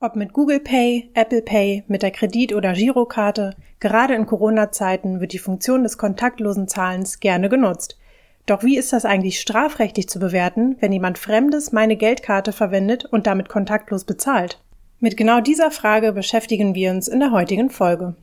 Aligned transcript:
Ob 0.00 0.14
mit 0.14 0.32
Google 0.32 0.60
Pay, 0.60 1.10
Apple 1.14 1.42
Pay, 1.42 1.82
mit 1.88 2.02
der 2.02 2.12
Kredit- 2.12 2.54
oder 2.54 2.72
Girokarte, 2.72 3.56
gerade 3.80 4.14
in 4.14 4.26
Corona-Zeiten 4.26 5.18
wird 5.18 5.32
die 5.32 5.40
Funktion 5.40 5.82
des 5.82 5.98
kontaktlosen 5.98 6.68
Zahlens 6.68 7.18
gerne 7.18 7.48
genutzt. 7.48 7.98
Doch 8.46 8.62
wie 8.62 8.78
ist 8.78 8.92
das 8.92 9.04
eigentlich 9.04 9.40
strafrechtlich 9.40 10.08
zu 10.08 10.20
bewerten, 10.20 10.76
wenn 10.78 10.92
jemand 10.92 11.18
Fremdes 11.18 11.72
meine 11.72 11.96
Geldkarte 11.96 12.52
verwendet 12.52 13.06
und 13.06 13.26
damit 13.26 13.48
kontaktlos 13.48 14.04
bezahlt? 14.04 14.62
Mit 15.00 15.16
genau 15.16 15.40
dieser 15.40 15.72
Frage 15.72 16.12
beschäftigen 16.12 16.76
wir 16.76 16.92
uns 16.92 17.08
in 17.08 17.18
der 17.18 17.32
heutigen 17.32 17.68
Folge. 17.68 18.14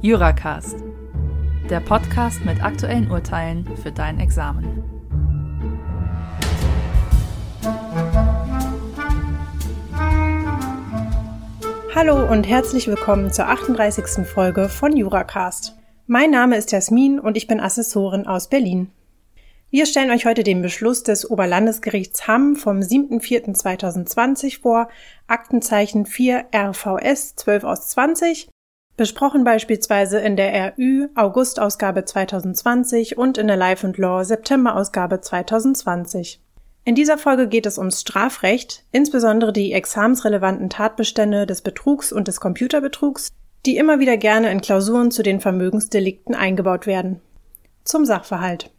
Juracast, 0.00 0.74
der 1.70 1.78
Podcast 1.78 2.44
mit 2.44 2.64
aktuellen 2.64 3.08
Urteilen 3.12 3.64
für 3.80 3.92
dein 3.92 4.18
Examen. 4.18 4.91
Hallo 11.94 12.26
und 12.26 12.44
herzlich 12.44 12.88
willkommen 12.88 13.30
zur 13.34 13.48
38. 13.48 14.26
Folge 14.26 14.70
von 14.70 14.96
Juracast. 14.96 15.76
Mein 16.06 16.30
Name 16.30 16.56
ist 16.56 16.72
Jasmin 16.72 17.20
und 17.20 17.36
ich 17.36 17.46
bin 17.46 17.60
Assessorin 17.60 18.26
aus 18.26 18.48
Berlin. 18.48 18.90
Wir 19.68 19.84
stellen 19.84 20.10
euch 20.10 20.24
heute 20.24 20.42
den 20.42 20.62
Beschluss 20.62 21.02
des 21.02 21.30
Oberlandesgerichts 21.30 22.26
Hamm 22.26 22.56
vom 22.56 22.78
7.4.2020 22.78 24.62
vor, 24.62 24.88
Aktenzeichen 25.26 26.06
4 26.06 26.46
RVS 26.54 27.36
12 27.36 27.64
aus 27.64 27.90
20, 27.90 28.48
besprochen 28.96 29.44
beispielsweise 29.44 30.18
in 30.18 30.36
der 30.36 30.78
RÜ 30.78 31.08
August-Ausgabe 31.14 32.06
2020 32.06 33.18
und 33.18 33.36
in 33.36 33.48
der 33.48 33.58
Life 33.58 33.86
and 33.86 33.98
Law 33.98 34.24
September-Ausgabe 34.24 35.20
2020. 35.20 36.40
In 36.84 36.96
dieser 36.96 37.16
Folge 37.16 37.46
geht 37.46 37.66
es 37.66 37.78
ums 37.78 38.00
Strafrecht, 38.00 38.84
insbesondere 38.90 39.52
die 39.52 39.72
examensrelevanten 39.72 40.68
Tatbestände 40.68 41.46
des 41.46 41.62
Betrugs 41.62 42.12
und 42.12 42.26
des 42.26 42.40
Computerbetrugs, 42.40 43.28
die 43.64 43.76
immer 43.76 44.00
wieder 44.00 44.16
gerne 44.16 44.50
in 44.50 44.60
Klausuren 44.60 45.12
zu 45.12 45.22
den 45.22 45.40
Vermögensdelikten 45.40 46.34
eingebaut 46.34 46.86
werden. 46.86 47.20
Zum 47.84 48.04
Sachverhalt. 48.04 48.72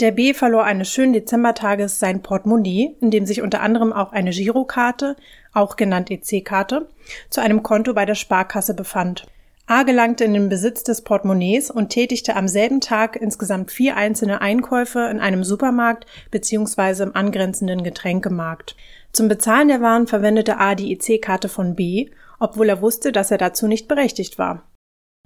Der 0.00 0.10
B 0.10 0.32
verlor 0.32 0.64
eines 0.64 0.90
schönen 0.90 1.12
Dezembertages 1.12 1.98
sein 1.98 2.22
Portemonnaie, 2.22 2.96
in 3.00 3.10
dem 3.10 3.26
sich 3.26 3.42
unter 3.42 3.60
anderem 3.60 3.92
auch 3.92 4.12
eine 4.12 4.30
Girokarte, 4.30 5.16
auch 5.52 5.76
genannt 5.76 6.10
EC-Karte, 6.10 6.88
zu 7.28 7.42
einem 7.42 7.62
Konto 7.62 7.92
bei 7.92 8.06
der 8.06 8.14
Sparkasse 8.14 8.74
befand. 8.74 9.26
A 9.68 9.82
gelangte 9.82 10.22
in 10.22 10.32
den 10.32 10.48
Besitz 10.48 10.84
des 10.84 11.02
Portemonnaies 11.02 11.72
und 11.72 11.88
tätigte 11.88 12.36
am 12.36 12.46
selben 12.46 12.80
Tag 12.80 13.16
insgesamt 13.16 13.72
vier 13.72 13.96
einzelne 13.96 14.40
Einkäufe 14.40 15.00
in 15.10 15.18
einem 15.18 15.42
Supermarkt 15.42 16.06
bzw. 16.30 17.02
im 17.02 17.16
angrenzenden 17.16 17.82
Getränkemarkt. 17.82 18.76
Zum 19.10 19.26
Bezahlen 19.26 19.66
der 19.66 19.80
Waren 19.80 20.06
verwendete 20.06 20.58
A 20.58 20.76
die 20.76 20.92
EC-Karte 20.92 21.48
von 21.48 21.74
B, 21.74 22.10
obwohl 22.38 22.68
er 22.68 22.80
wusste, 22.80 23.10
dass 23.10 23.32
er 23.32 23.38
dazu 23.38 23.66
nicht 23.66 23.88
berechtigt 23.88 24.38
war. 24.38 24.62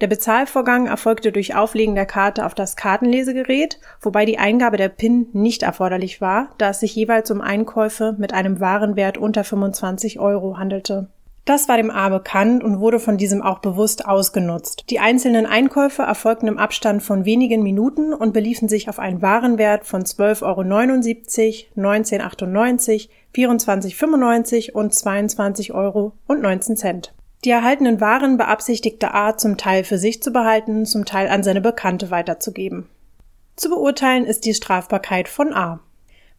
Der 0.00 0.06
Bezahlvorgang 0.06 0.86
erfolgte 0.86 1.32
durch 1.32 1.54
Auflegen 1.54 1.94
der 1.94 2.06
Karte 2.06 2.46
auf 2.46 2.54
das 2.54 2.76
Kartenlesegerät, 2.76 3.78
wobei 4.00 4.24
die 4.24 4.38
Eingabe 4.38 4.78
der 4.78 4.88
PIN 4.88 5.28
nicht 5.34 5.62
erforderlich 5.62 6.22
war, 6.22 6.54
da 6.56 6.70
es 6.70 6.80
sich 6.80 6.94
jeweils 6.94 7.30
um 7.30 7.42
Einkäufe 7.42 8.16
mit 8.18 8.32
einem 8.32 8.58
Warenwert 8.58 9.18
unter 9.18 9.44
25 9.44 10.18
Euro 10.18 10.56
handelte. 10.56 11.08
Das 11.44 11.68
war 11.68 11.78
dem 11.78 11.90
A 11.90 12.08
bekannt 12.08 12.62
und 12.62 12.80
wurde 12.80 13.00
von 13.00 13.16
diesem 13.16 13.42
auch 13.42 13.60
bewusst 13.60 14.06
ausgenutzt. 14.06 14.84
Die 14.90 15.00
einzelnen 15.00 15.46
Einkäufe 15.46 16.02
erfolgten 16.02 16.48
im 16.48 16.58
Abstand 16.58 17.02
von 17.02 17.24
wenigen 17.24 17.62
Minuten 17.62 18.12
und 18.12 18.32
beliefen 18.32 18.68
sich 18.68 18.88
auf 18.88 18.98
einen 18.98 19.22
Warenwert 19.22 19.86
von 19.86 20.04
12,79 20.04 20.44
Euro, 20.44 20.60
19,98 20.62 23.08
24,95 23.34 24.72
und 24.72 24.92
22,19 24.92 25.72
Euro 25.72 26.12
Die 27.44 27.50
erhaltenen 27.50 28.00
Waren 28.00 28.36
beabsichtigte 28.36 29.14
A 29.14 29.36
zum 29.36 29.56
Teil 29.56 29.84
für 29.84 29.98
sich 29.98 30.22
zu 30.22 30.30
behalten, 30.30 30.84
zum 30.84 31.04
Teil 31.04 31.28
an 31.28 31.42
seine 31.42 31.60
Bekannte 31.60 32.10
weiterzugeben. 32.10 32.86
Zu 33.56 33.70
beurteilen 33.70 34.24
ist 34.24 34.44
die 34.44 34.54
Strafbarkeit 34.54 35.28
von 35.28 35.54
A. 35.54 35.80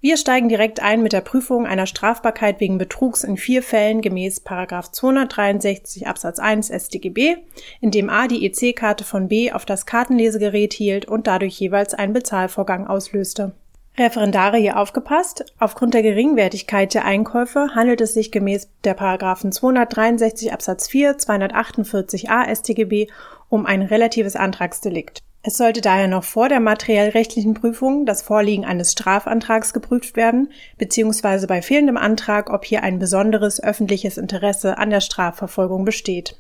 Wir 0.04 0.18
steigen 0.18 0.50
direkt 0.50 0.82
ein 0.82 1.04
mit 1.04 1.14
der 1.14 1.22
Prüfung 1.22 1.68
einer 1.68 1.86
Strafbarkeit 1.86 2.60
wegen 2.60 2.80
Betrugs 2.80 3.24
in 3.24 3.38
vier 3.38 3.62
Fällen 3.62 4.02
gemäß 4.02 4.42
263 4.44 6.08
Absatz 6.08 6.40
1 6.40 6.70
StGB, 6.70 7.38
in 7.82 7.92
dem 7.92 8.10
A 8.10 8.28
die 8.28 8.44
EC-Karte 8.48 9.04
von 9.04 9.28
B 9.28 9.52
auf 9.52 9.64
das 9.64 9.86
Kartenlesegerät 9.86 10.74
hielt 10.74 11.06
und 11.06 11.28
dadurch 11.28 11.60
jeweils 11.60 11.94
einen 11.94 12.14
Bezahlvorgang 12.14 12.88
auslöste. 12.88 13.52
Referendare 13.96 14.58
hier 14.58 14.80
aufgepasst. 14.80 15.54
Aufgrund 15.60 15.94
der 15.94 16.02
Geringwertigkeit 16.02 16.96
der 16.96 17.06
Einkäufe 17.06 17.76
handelt 17.76 18.02
es 18.02 18.16
sich 18.16 18.32
gemäß 18.32 18.70
der 18.84 18.96
Paragraphen 18.96 19.52
263 19.52 20.52
Absatz 20.52 20.88
4, 20.88 21.20
248a 21.20 22.56
StGB 22.56 23.06
um 23.50 23.68
ein 23.68 23.84
relatives 23.84 24.36
Antragsdelikt. 24.36 25.22
Es 25.44 25.58
sollte 25.58 25.82
daher 25.82 26.08
noch 26.08 26.24
vor 26.24 26.50
der 26.50 26.60
materiell-rechtlichen 26.60 27.56
Prüfung 27.56 28.06
das 28.06 28.22
Vorliegen 28.22 28.64
eines 28.64 28.92
Strafantrags 28.92 29.74
geprüft 29.74 30.16
werden, 30.16 30.52
beziehungsweise 30.78 31.48
bei 31.48 31.64
fehlendem 31.64 31.98
Antrag, 31.98 32.52
ob 32.52 32.64
hier 32.64 32.84
ein 32.84 33.00
besonderes 33.00 33.62
öffentliches 33.62 34.20
Interesse 34.20 34.78
an 34.78 34.92
der 34.92 35.02
Strafverfolgung 35.02 35.84
besteht. 35.84 36.38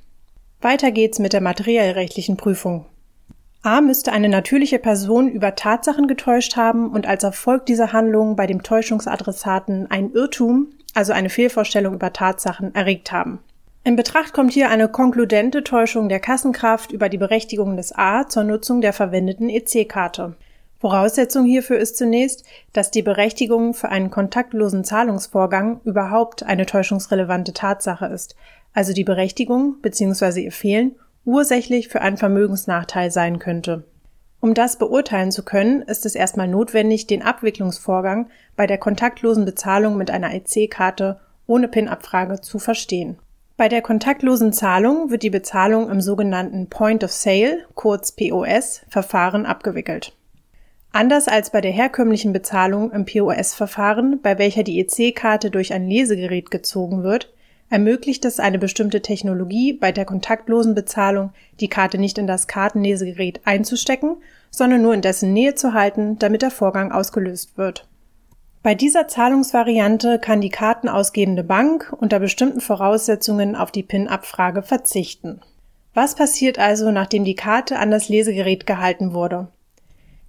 Weiter 0.62 0.92
geht's 0.92 1.18
mit 1.18 1.34
der 1.34 1.42
materiell-rechtlichen 1.42 2.38
Prüfung. 2.38 2.86
A 3.64 3.82
müsste 3.82 4.12
eine 4.12 4.30
natürliche 4.30 4.78
Person 4.78 5.28
über 5.30 5.56
Tatsachen 5.56 6.08
getäuscht 6.08 6.56
haben 6.56 6.92
und 6.92 7.08
als 7.08 7.24
Erfolg 7.24 7.66
dieser 7.66 7.94
Handlung 7.94 8.36
bei 8.36 8.46
dem 8.46 8.62
Täuschungsadressaten 8.62 9.90
ein 9.90 10.12
Irrtum, 10.12 10.74
also 10.94 11.14
eine 11.14 11.30
Fehlvorstellung 11.30 11.96
über 11.96 12.14
Tatsachen, 12.14 12.76
erregt 12.76 13.12
haben. 13.12 13.40
In 13.84 13.96
Betracht 13.96 14.34
kommt 14.34 14.54
hier 14.54 14.70
eine 14.70 14.88
konkludente 14.88 15.64
Täuschung 15.64 16.08
der 16.08 16.20
Kassenkraft 16.20 16.92
über 16.92 17.10
die 17.10 17.18
Berechtigung 17.18 17.78
des 17.78 17.92
A 17.98 18.28
zur 18.28 18.44
Nutzung 18.44 18.80
der 18.80 18.94
verwendeten 18.94 19.50
EC-Karte. 19.50 20.36
Voraussetzung 20.80 21.46
hierfür 21.46 21.80
ist 21.80 21.98
zunächst, 21.98 22.44
dass 22.74 22.92
die 22.92 23.02
Berechtigung 23.02 23.74
für 23.74 23.90
einen 23.90 24.12
kontaktlosen 24.12 24.84
Zahlungsvorgang 24.84 25.82
überhaupt 25.84 26.44
eine 26.44 26.68
täuschungsrelevante 26.68 27.54
Tatsache 27.54 28.06
ist, 28.06 28.36
also 28.74 28.94
die 28.94 29.04
Berechtigung 29.04 29.82
bzw. 29.82 30.42
ihr 30.42 30.52
Fehlen 30.52 30.96
ursächlich 31.26 31.88
für 31.88 32.02
einen 32.02 32.18
Vermögensnachteil 32.18 33.10
sein 33.10 33.40
könnte. 33.40 33.84
Um 34.42 34.54
das 34.54 34.78
beurteilen 34.78 35.32
zu 35.32 35.44
können, 35.44 35.82
ist 35.82 36.06
es 36.06 36.14
erstmal 36.14 36.48
notwendig, 36.48 37.08
den 37.08 37.24
Abwicklungsvorgang 37.24 38.30
bei 38.56 38.68
der 38.68 38.78
kontaktlosen 38.78 39.46
Bezahlung 39.46 39.98
mit 39.98 40.12
einer 40.12 40.34
EC-Karte 40.36 41.20
ohne 41.48 41.68
PIN-Abfrage 41.68 42.42
zu 42.42 42.60
verstehen. 42.60 43.18
Bei 43.62 43.70
der 43.70 43.84
kontaktlosen 43.84 44.54
Zahlung 44.54 45.12
wird 45.12 45.22
die 45.22 45.30
Bezahlung 45.30 45.92
im 45.92 46.02
sogenannten 46.02 46.66
Point 46.68 47.04
of 47.04 47.12
Sale, 47.12 47.60
kurz 47.76 48.12
POS, 48.12 48.82
Verfahren 48.90 49.46
abgewickelt. 49.46 50.18
Anders 50.92 51.28
als 51.28 51.52
bei 51.52 51.62
der 51.62 51.70
herkömmlichen 51.70 52.34
Bezahlung 52.34 52.92
im 52.92 53.06
POS-Verfahren, 53.06 54.20
bei 54.20 54.40
welcher 54.40 54.64
die 54.64 54.80
EC-Karte 54.80 55.52
durch 55.52 55.74
ein 55.74 55.88
Lesegerät 55.88 56.50
gezogen 56.50 57.04
wird, 57.04 57.32
ermöglicht 57.70 58.26
es 58.26 58.40
eine 58.40 58.58
bestimmte 58.58 59.04
Technologie 59.04 59.74
bei 59.74 59.92
der 59.92 60.06
kontaktlosen 60.06 60.74
Bezahlung, 60.74 61.32
die 61.60 61.70
Karte 61.70 62.00
nicht 62.00 62.18
in 62.18 62.26
das 62.26 62.48
Kartenlesegerät 62.48 63.42
einzustecken, 63.46 64.18
sondern 64.50 64.82
nur 64.82 64.96
in 64.96 65.02
dessen 65.02 65.34
Nähe 65.34 65.54
zu 65.54 65.76
halten, 65.76 66.18
damit 66.18 66.42
der 66.42 66.50
Vorgang 66.50 66.92
ausgelöst 66.92 67.60
wird. 67.60 67.88
Bei 68.64 68.76
dieser 68.76 69.08
Zahlungsvariante 69.08 70.20
kann 70.20 70.40
die 70.40 70.50
kartenausgebende 70.50 71.44
Bank 71.44 71.96
unter 71.98 72.20
bestimmten 72.20 72.62
Voraussetzungen 72.62 73.56
auf 73.56 73.72
die 73.72 73.82
PIN-Abfrage 73.82 74.62
verzichten. 74.62 75.42
Was 75.96 76.14
passiert 76.14 76.60
also, 76.60 76.92
nachdem 76.92 77.26
die 77.26 77.36
Karte 77.36 77.80
an 77.80 77.90
das 77.90 78.08
Lesegerät 78.08 78.68
gehalten 78.68 79.14
wurde? 79.14 79.48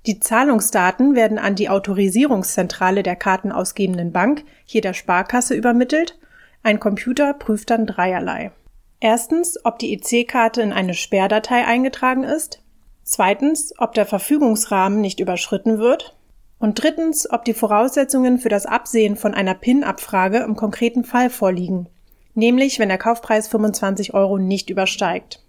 Die 0.06 0.18
Zahlungsdaten 0.18 1.14
werden 1.14 1.38
an 1.38 1.54
die 1.54 1.68
Autorisierungszentrale 1.68 3.02
der 3.02 3.16
kartenausgebenden 3.16 4.12
Bank, 4.12 4.44
hier 4.64 4.80
der 4.80 4.94
Sparkasse, 4.94 5.54
übermittelt. 5.54 6.18
Ein 6.62 6.80
Computer 6.80 7.34
prüft 7.34 7.70
dann 7.70 7.86
dreierlei. 7.86 8.50
Erstens, 8.98 9.64
ob 9.64 9.78
die 9.78 9.92
EC-Karte 9.92 10.62
in 10.62 10.72
eine 10.72 10.94
Sperrdatei 10.94 11.66
eingetragen 11.66 12.24
ist. 12.24 12.62
Zweitens, 13.04 13.74
ob 13.78 13.94
der 13.94 14.06
Verfügungsrahmen 14.06 15.00
nicht 15.00 15.20
überschritten 15.20 15.78
wird. 15.78 16.16
Und 16.62 16.80
drittens, 16.80 17.28
ob 17.28 17.44
die 17.44 17.54
Voraussetzungen 17.54 18.38
für 18.38 18.48
das 18.48 18.66
Absehen 18.66 19.16
von 19.16 19.34
einer 19.34 19.54
PIN-Abfrage 19.54 20.38
im 20.38 20.54
konkreten 20.54 21.02
Fall 21.02 21.28
vorliegen, 21.28 21.88
nämlich 22.34 22.78
wenn 22.78 22.88
der 22.88 22.98
Kaufpreis 22.98 23.48
25 23.48 24.14
Euro 24.14 24.38
nicht 24.38 24.70
übersteigt. 24.70 25.42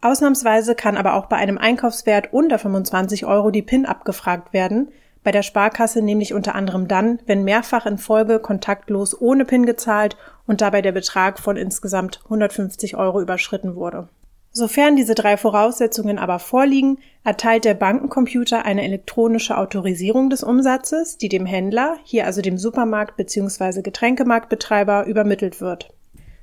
Ausnahmsweise 0.00 0.74
kann 0.74 0.96
aber 0.96 1.16
auch 1.16 1.26
bei 1.26 1.36
einem 1.36 1.58
Einkaufswert 1.58 2.32
unter 2.32 2.58
25 2.58 3.26
Euro 3.26 3.50
die 3.50 3.60
PIN 3.60 3.84
abgefragt 3.84 4.54
werden, 4.54 4.88
bei 5.22 5.32
der 5.32 5.42
Sparkasse 5.42 6.00
nämlich 6.00 6.32
unter 6.32 6.54
anderem 6.54 6.88
dann, 6.88 7.18
wenn 7.26 7.44
mehrfach 7.44 7.84
in 7.84 7.98
Folge 7.98 8.38
kontaktlos 8.38 9.20
ohne 9.20 9.44
PIN 9.44 9.66
gezahlt 9.66 10.16
und 10.46 10.62
dabei 10.62 10.80
der 10.80 10.92
Betrag 10.92 11.40
von 11.40 11.58
insgesamt 11.58 12.20
150 12.24 12.96
Euro 12.96 13.20
überschritten 13.20 13.76
wurde. 13.76 14.08
Sofern 14.56 14.94
diese 14.94 15.16
drei 15.16 15.36
Voraussetzungen 15.36 16.16
aber 16.16 16.38
vorliegen, 16.38 16.98
erteilt 17.24 17.64
der 17.64 17.74
Bankencomputer 17.74 18.64
eine 18.64 18.84
elektronische 18.84 19.58
Autorisierung 19.58 20.30
des 20.30 20.44
Umsatzes, 20.44 21.18
die 21.18 21.28
dem 21.28 21.44
Händler, 21.44 21.96
hier 22.04 22.24
also 22.24 22.40
dem 22.40 22.56
Supermarkt 22.56 23.16
bzw. 23.16 23.82
Getränkemarktbetreiber, 23.82 25.06
übermittelt 25.06 25.60
wird. 25.60 25.92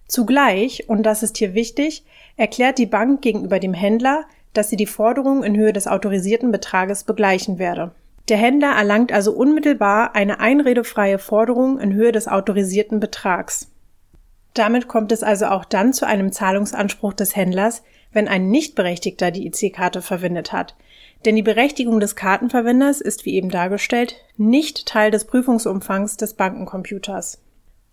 Zugleich, 0.09 0.89
und 0.89 1.03
das 1.03 1.23
ist 1.23 1.37
hier 1.37 1.53
wichtig, 1.53 2.03
erklärt 2.35 2.79
die 2.79 2.85
Bank 2.85 3.21
gegenüber 3.21 3.59
dem 3.59 3.73
Händler, 3.73 4.25
dass 4.51 4.69
sie 4.69 4.75
die 4.75 4.87
Forderung 4.87 5.41
in 5.41 5.55
Höhe 5.55 5.71
des 5.71 5.87
autorisierten 5.87 6.51
Betrages 6.51 7.05
begleichen 7.05 7.59
werde. 7.59 7.91
Der 8.27 8.35
Händler 8.35 8.73
erlangt 8.75 9.13
also 9.13 9.31
unmittelbar 9.31 10.15
eine 10.15 10.41
einredefreie 10.41 11.17
Forderung 11.17 11.79
in 11.79 11.93
Höhe 11.93 12.11
des 12.11 12.27
autorisierten 12.27 12.99
Betrags. 12.99 13.70
Damit 14.53 14.87
kommt 14.87 15.11
es 15.11 15.23
also 15.23 15.45
auch 15.47 15.65
dann 15.65 15.93
zu 15.93 16.05
einem 16.05 16.31
Zahlungsanspruch 16.31 17.13
des 17.13 17.35
Händlers, 17.35 17.83
wenn 18.11 18.27
ein 18.27 18.49
Nichtberechtigter 18.49 19.31
die 19.31 19.47
IC-Karte 19.47 20.01
verwendet 20.01 20.51
hat. 20.51 20.75
Denn 21.25 21.35
die 21.35 21.43
Berechtigung 21.43 21.99
des 21.99 22.15
Kartenverwenders 22.15 22.99
ist, 22.99 23.25
wie 23.25 23.35
eben 23.35 23.49
dargestellt, 23.49 24.15
nicht 24.37 24.87
Teil 24.87 25.11
des 25.11 25.25
Prüfungsumfangs 25.25 26.17
des 26.17 26.33
Bankencomputers. 26.33 27.39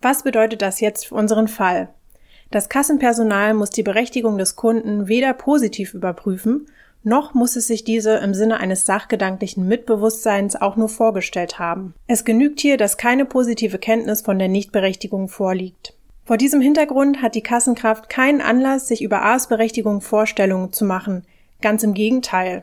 Was 0.01 0.23
bedeutet 0.23 0.61
das 0.61 0.79
jetzt 0.79 1.07
für 1.07 1.15
unseren 1.15 1.47
Fall? 1.47 1.89
Das 2.51 2.67
Kassenpersonal 2.67 3.53
muss 3.53 3.69
die 3.69 3.83
Berechtigung 3.83 4.37
des 4.37 4.55
Kunden 4.55 5.07
weder 5.07 5.33
positiv 5.33 5.93
überprüfen, 5.93 6.67
noch 7.03 7.33
muss 7.33 7.55
es 7.55 7.67
sich 7.67 7.85
diese 7.85 8.17
im 8.17 8.33
Sinne 8.33 8.57
eines 8.57 8.85
sachgedanklichen 8.85 9.65
Mitbewusstseins 9.67 10.57
auch 10.57 10.75
nur 10.75 10.89
vorgestellt 10.89 11.57
haben. 11.57 11.93
Es 12.07 12.25
genügt 12.25 12.59
hier, 12.59 12.75
dass 12.75 12.97
keine 12.97 13.25
positive 13.25 13.77
Kenntnis 13.77 14.21
von 14.21 14.37
der 14.37 14.49
Nichtberechtigung 14.49 15.29
vorliegt. 15.29 15.93
Vor 16.29 16.37
diesem 16.37 16.61
Hintergrund 16.61 17.23
hat 17.23 17.33
die 17.33 17.41
Kassenkraft 17.41 18.07
keinen 18.07 18.39
Anlass, 18.39 18.87
sich 18.87 19.01
über 19.01 19.25
A's 19.25 19.47
Berechtigung 19.47 19.99
Vorstellungen 19.99 20.71
zu 20.71 20.85
machen. 20.85 21.23
Ganz 21.59 21.81
im 21.81 21.95
Gegenteil. 21.95 22.61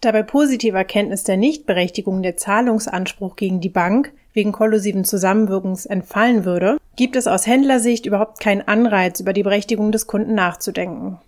Da 0.00 0.12
bei 0.12 0.22
positiver 0.22 0.82
Kenntnis 0.82 1.22
der 1.22 1.36
Nichtberechtigung 1.36 2.22
der 2.22 2.38
Zahlungsanspruch 2.38 3.36
gegen 3.36 3.60
die 3.60 3.68
Bank 3.68 4.14
wegen 4.32 4.50
kollusiven 4.50 5.04
Zusammenwirkens 5.04 5.84
entfallen 5.84 6.46
würde, 6.46 6.78
gibt 6.96 7.16
es 7.16 7.26
aus 7.26 7.46
Händlersicht 7.46 8.06
überhaupt 8.06 8.40
keinen 8.40 8.66
Anreiz, 8.66 9.20
über 9.20 9.34
die 9.34 9.42
Berechtigung 9.42 9.92
des 9.92 10.06
Kunden 10.06 10.34
nachzudenken. 10.34 11.18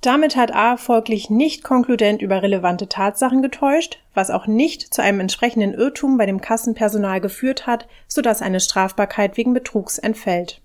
Damit 0.00 0.36
hat 0.36 0.54
A 0.54 0.76
folglich 0.76 1.30
nicht 1.30 1.64
konkludent 1.64 2.22
über 2.22 2.44
relevante 2.44 2.88
Tatsachen 2.88 3.42
getäuscht, 3.42 3.98
was 4.14 4.30
auch 4.30 4.46
nicht 4.46 4.94
zu 4.94 5.02
einem 5.02 5.18
entsprechenden 5.18 5.74
Irrtum 5.74 6.16
bei 6.16 6.26
dem 6.26 6.40
Kassenpersonal 6.40 7.20
geführt 7.20 7.66
hat, 7.66 7.88
sodass 8.06 8.40
eine 8.40 8.60
Strafbarkeit 8.60 9.36
wegen 9.36 9.52
Betrugs 9.52 9.98
entfällt. 9.98 10.62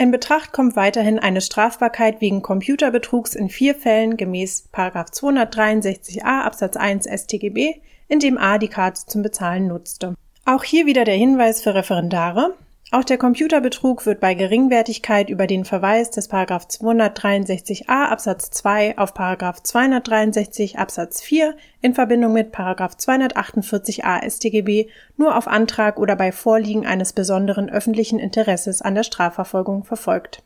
In 0.00 0.10
Betracht 0.12 0.52
kommt 0.52 0.76
weiterhin 0.76 1.18
eine 1.18 1.42
Strafbarkeit 1.42 2.22
wegen 2.22 2.40
Computerbetrugs 2.40 3.34
in 3.34 3.50
vier 3.50 3.74
Fällen 3.74 4.16
gemäß 4.16 4.70
263a 4.72 6.40
Absatz 6.40 6.78
1 6.78 7.04
StGB, 7.06 7.82
in 8.08 8.18
dem 8.18 8.38
A 8.38 8.56
die 8.56 8.68
Karte 8.68 9.02
zum 9.04 9.20
Bezahlen 9.20 9.66
nutzte. 9.66 10.14
Auch 10.46 10.64
hier 10.64 10.86
wieder 10.86 11.04
der 11.04 11.16
Hinweis 11.16 11.60
für 11.60 11.74
Referendare. 11.74 12.54
Auch 12.92 13.04
der 13.04 13.18
Computerbetrug 13.18 14.04
wird 14.04 14.18
bei 14.18 14.34
Geringwertigkeit 14.34 15.30
über 15.30 15.46
den 15.46 15.64
Verweis 15.64 16.10
des 16.10 16.28
263a 16.28 17.86
Absatz 17.86 18.50
2 18.50 18.98
auf 18.98 19.14
263 19.14 20.76
Absatz 20.76 21.22
4 21.22 21.54
in 21.82 21.94
Verbindung 21.94 22.32
mit 22.32 22.52
248a 22.52 24.28
StGB 24.28 24.88
nur 25.16 25.36
auf 25.36 25.46
Antrag 25.46 26.00
oder 26.00 26.16
bei 26.16 26.32
Vorliegen 26.32 26.84
eines 26.84 27.12
besonderen 27.12 27.70
öffentlichen 27.70 28.18
Interesses 28.18 28.82
an 28.82 28.96
der 28.96 29.04
Strafverfolgung 29.04 29.84
verfolgt. 29.84 30.42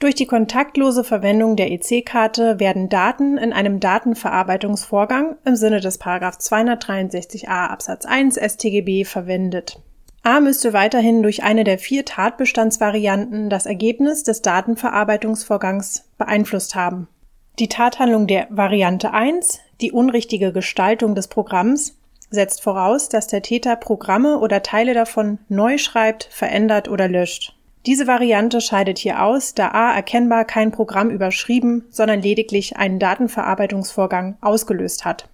Durch 0.00 0.16
die 0.16 0.26
kontaktlose 0.26 1.04
Verwendung 1.04 1.54
der 1.54 1.70
EC-Karte 1.70 2.58
werden 2.58 2.88
Daten 2.88 3.38
in 3.38 3.52
einem 3.52 3.78
Datenverarbeitungsvorgang 3.78 5.36
im 5.44 5.54
Sinne 5.54 5.80
des 5.80 6.00
263a 6.00 7.68
Absatz 7.68 8.06
1 8.06 8.34
StGB 8.34 9.04
verwendet 9.04 9.80
A 10.26 10.40
müsste 10.40 10.72
weiterhin 10.72 11.22
durch 11.22 11.44
eine 11.44 11.62
der 11.62 11.78
vier 11.78 12.04
Tatbestandsvarianten 12.04 13.48
das 13.48 13.64
Ergebnis 13.64 14.24
des 14.24 14.42
Datenverarbeitungsvorgangs 14.42 16.02
beeinflusst 16.18 16.74
haben. 16.74 17.06
Die 17.60 17.68
Tathandlung 17.68 18.26
der 18.26 18.48
Variante 18.50 19.12
1, 19.12 19.60
die 19.80 19.92
unrichtige 19.92 20.52
Gestaltung 20.52 21.14
des 21.14 21.28
Programms, 21.28 21.96
setzt 22.28 22.60
voraus, 22.60 23.08
dass 23.08 23.28
der 23.28 23.42
Täter 23.42 23.76
Programme 23.76 24.40
oder 24.40 24.64
Teile 24.64 24.94
davon 24.94 25.38
neu 25.48 25.78
schreibt, 25.78 26.24
verändert 26.32 26.88
oder 26.88 27.06
löscht. 27.06 27.54
Diese 27.86 28.08
Variante 28.08 28.60
scheidet 28.60 28.98
hier 28.98 29.22
aus, 29.22 29.54
da 29.54 29.68
a 29.68 29.94
erkennbar 29.94 30.44
kein 30.44 30.72
Programm 30.72 31.10
überschrieben, 31.10 31.84
sondern 31.88 32.20
lediglich 32.20 32.76
einen 32.76 32.98
Datenverarbeitungsvorgang 32.98 34.38
ausgelöst 34.40 35.04
hat. 35.04 35.28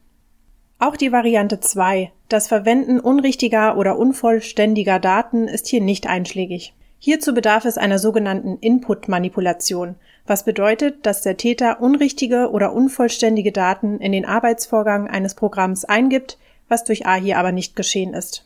Auch 0.83 0.97
die 0.97 1.13
Variante 1.13 1.61
2, 1.61 2.11
das 2.29 2.49
Verwenden 2.49 2.99
unrichtiger 2.99 3.77
oder 3.77 3.97
unvollständiger 3.97 4.99
Daten, 4.99 5.47
ist 5.47 5.69
hier 5.69 5.81
nicht 5.81 6.09
einschlägig. 6.09 6.75
Hierzu 6.99 7.35
bedarf 7.35 7.67
es 7.67 7.79
einer 7.79 8.01
sogenannten 8.01 8.59
Input-Manipulation, 8.59 9.95
was 10.27 10.45
bedeutet, 10.45 11.07
dass 11.07 11.23
der 11.23 11.37
Täter 11.37 11.81
unrichtige 11.81 12.51
oder 12.51 12.73
unvollständige 12.73 13.53
Daten 13.53 14.01
in 14.01 14.11
den 14.11 14.25
Arbeitsvorgang 14.25 15.07
eines 15.07 15.37
Programms 15.37 15.85
eingibt, 15.85 16.37
was 16.67 16.83
durch 16.83 17.07
A 17.07 17.15
hier 17.15 17.39
aber 17.39 17.53
nicht 17.53 17.77
geschehen 17.77 18.13
ist. 18.13 18.45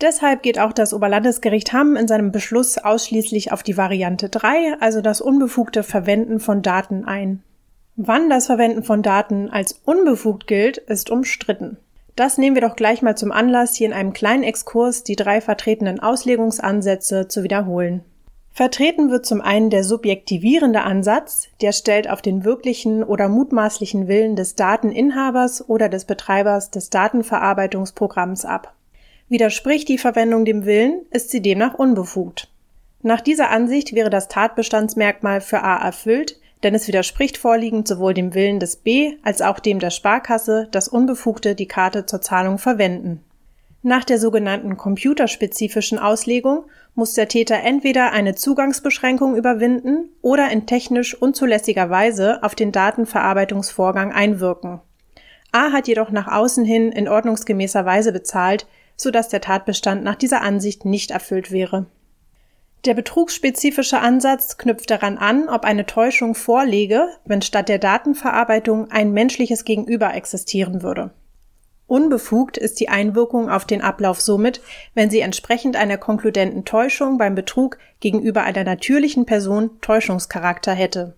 Deshalb 0.00 0.44
geht 0.44 0.60
auch 0.60 0.72
das 0.72 0.94
Oberlandesgericht 0.94 1.72
Hamm 1.72 1.96
in 1.96 2.06
seinem 2.06 2.30
Beschluss 2.30 2.78
ausschließlich 2.78 3.50
auf 3.50 3.64
die 3.64 3.76
Variante 3.76 4.28
3, 4.28 4.76
also 4.78 5.00
das 5.00 5.20
unbefugte 5.20 5.82
Verwenden 5.82 6.38
von 6.38 6.62
Daten 6.62 7.04
ein. 7.06 7.42
Wann 7.96 8.30
das 8.30 8.46
Verwenden 8.46 8.82
von 8.82 9.02
Daten 9.02 9.50
als 9.50 9.80
unbefugt 9.84 10.46
gilt, 10.46 10.78
ist 10.78 11.10
umstritten. 11.10 11.76
Das 12.16 12.38
nehmen 12.38 12.56
wir 12.56 12.62
doch 12.62 12.76
gleich 12.76 13.02
mal 13.02 13.16
zum 13.16 13.32
Anlass, 13.32 13.74
hier 13.74 13.86
in 13.86 13.92
einem 13.92 14.12
kleinen 14.12 14.42
Exkurs 14.42 15.04
die 15.04 15.16
drei 15.16 15.40
vertretenen 15.40 16.00
Auslegungsansätze 16.00 17.28
zu 17.28 17.42
wiederholen. 17.42 18.02
Vertreten 18.50 19.10
wird 19.10 19.24
zum 19.24 19.40
einen 19.40 19.70
der 19.70 19.82
subjektivierende 19.82 20.82
Ansatz, 20.82 21.48
der 21.62 21.72
stellt 21.72 22.08
auf 22.08 22.20
den 22.20 22.44
wirklichen 22.44 23.02
oder 23.02 23.28
mutmaßlichen 23.28 24.08
Willen 24.08 24.36
des 24.36 24.56
Dateninhabers 24.56 25.68
oder 25.68 25.88
des 25.88 26.04
Betreibers 26.04 26.70
des 26.70 26.90
Datenverarbeitungsprogramms 26.90 28.44
ab. 28.44 28.74
Widerspricht 29.28 29.88
die 29.88 29.96
Verwendung 29.96 30.44
dem 30.44 30.66
Willen, 30.66 31.00
ist 31.10 31.30
sie 31.30 31.40
demnach 31.40 31.74
unbefugt. 31.74 32.48
Nach 33.00 33.22
dieser 33.22 33.50
Ansicht 33.50 33.94
wäre 33.94 34.10
das 34.10 34.28
Tatbestandsmerkmal 34.28 35.40
für 35.40 35.62
A 35.62 35.76
erfüllt, 35.82 36.38
denn 36.62 36.74
es 36.74 36.88
widerspricht 36.88 37.38
vorliegend 37.38 37.88
sowohl 37.88 38.14
dem 38.14 38.34
Willen 38.34 38.60
des 38.60 38.76
B 38.76 39.14
als 39.22 39.42
auch 39.42 39.58
dem 39.58 39.78
der 39.78 39.90
Sparkasse, 39.90 40.68
dass 40.70 40.88
Unbefugte 40.88 41.54
die 41.54 41.68
Karte 41.68 42.06
zur 42.06 42.20
Zahlung 42.20 42.58
verwenden. 42.58 43.24
Nach 43.84 44.04
der 44.04 44.18
sogenannten 44.18 44.76
computerspezifischen 44.76 45.98
Auslegung 45.98 46.66
muss 46.94 47.14
der 47.14 47.26
Täter 47.26 47.56
entweder 47.64 48.12
eine 48.12 48.36
Zugangsbeschränkung 48.36 49.34
überwinden 49.36 50.10
oder 50.20 50.50
in 50.50 50.66
technisch 50.66 51.14
unzulässiger 51.20 51.90
Weise 51.90 52.42
auf 52.44 52.54
den 52.54 52.70
Datenverarbeitungsvorgang 52.70 54.12
einwirken. 54.12 54.80
A 55.50 55.72
hat 55.72 55.88
jedoch 55.88 56.10
nach 56.10 56.28
außen 56.28 56.64
hin 56.64 56.92
in 56.92 57.08
ordnungsgemäßer 57.08 57.84
Weise 57.84 58.12
bezahlt, 58.12 58.66
so 58.96 59.10
dass 59.10 59.28
der 59.28 59.40
Tatbestand 59.40 60.04
nach 60.04 60.14
dieser 60.14 60.42
Ansicht 60.42 60.84
nicht 60.84 61.10
erfüllt 61.10 61.50
wäre. 61.50 61.86
Der 62.84 62.94
betrugsspezifische 62.94 64.00
Ansatz 64.00 64.56
knüpft 64.56 64.90
daran 64.90 65.16
an, 65.16 65.48
ob 65.48 65.64
eine 65.64 65.86
Täuschung 65.86 66.34
vorliege, 66.34 67.06
wenn 67.24 67.40
statt 67.40 67.68
der 67.68 67.78
Datenverarbeitung 67.78 68.90
ein 68.90 69.12
menschliches 69.12 69.64
Gegenüber 69.64 70.12
existieren 70.14 70.82
würde. 70.82 71.10
Unbefugt 71.86 72.56
ist 72.56 72.80
die 72.80 72.88
Einwirkung 72.88 73.50
auf 73.50 73.66
den 73.66 73.82
Ablauf 73.82 74.20
somit, 74.20 74.60
wenn 74.94 75.10
sie 75.10 75.20
entsprechend 75.20 75.76
einer 75.76 75.98
konkludenten 75.98 76.64
Täuschung 76.64 77.18
beim 77.18 77.34
Betrug 77.34 77.78
gegenüber 78.00 78.42
einer 78.42 78.64
natürlichen 78.64 79.26
Person 79.26 79.78
Täuschungscharakter 79.80 80.72
hätte. 80.72 81.14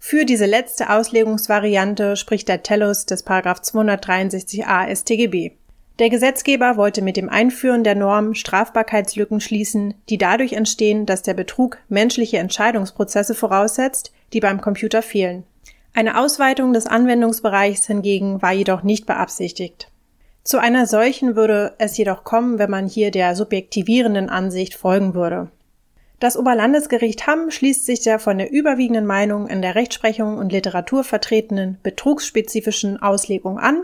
Für 0.00 0.24
diese 0.24 0.46
letzte 0.46 0.90
Auslegungsvariante 0.90 2.16
spricht 2.16 2.48
der 2.48 2.62
Tellus 2.62 3.04
des 3.06 3.26
263a 3.26 4.94
StGB. 4.94 5.52
Der 5.98 6.10
Gesetzgeber 6.10 6.76
wollte 6.76 7.02
mit 7.02 7.16
dem 7.16 7.28
Einführen 7.28 7.82
der 7.82 7.96
Norm 7.96 8.34
Strafbarkeitslücken 8.34 9.40
schließen, 9.40 9.94
die 10.08 10.18
dadurch 10.18 10.52
entstehen, 10.52 11.06
dass 11.06 11.22
der 11.22 11.34
Betrug 11.34 11.78
menschliche 11.88 12.38
Entscheidungsprozesse 12.38 13.34
voraussetzt, 13.34 14.12
die 14.32 14.38
beim 14.38 14.60
Computer 14.60 15.02
fehlen. 15.02 15.42
Eine 15.94 16.20
Ausweitung 16.20 16.72
des 16.72 16.86
Anwendungsbereichs 16.86 17.86
hingegen 17.86 18.40
war 18.42 18.52
jedoch 18.52 18.84
nicht 18.84 19.06
beabsichtigt. 19.06 19.90
Zu 20.44 20.58
einer 20.58 20.86
solchen 20.86 21.34
würde 21.34 21.74
es 21.78 21.96
jedoch 21.96 22.22
kommen, 22.22 22.60
wenn 22.60 22.70
man 22.70 22.86
hier 22.86 23.10
der 23.10 23.34
subjektivierenden 23.34 24.28
Ansicht 24.28 24.74
folgen 24.74 25.14
würde. 25.14 25.50
Das 26.20 26.36
Oberlandesgericht 26.36 27.26
Hamm 27.26 27.50
schließt 27.50 27.84
sich 27.84 28.02
der 28.02 28.20
von 28.20 28.38
der 28.38 28.52
überwiegenden 28.52 29.06
Meinung 29.06 29.48
in 29.48 29.62
der 29.62 29.74
Rechtsprechung 29.74 30.38
und 30.38 30.52
Literatur 30.52 31.02
vertretenen 31.02 31.78
betrugsspezifischen 31.82 33.02
Auslegung 33.02 33.58
an 33.58 33.82